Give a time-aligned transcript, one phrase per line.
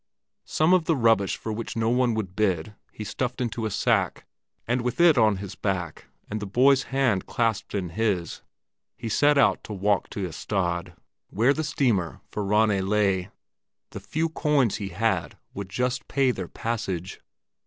[0.47, 4.25] Some of the rubbish for which no one would bid he stuffed into a sack,
[4.67, 8.41] and with it on his back and the boy's hand clasped in his,
[8.97, 10.95] he set out to walk to Ystad,
[11.29, 13.29] where the steamer for Rönne lay.
[13.91, 17.19] The few coins he had would just pay their passage.